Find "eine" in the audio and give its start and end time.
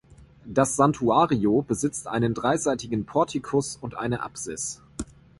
3.99-4.21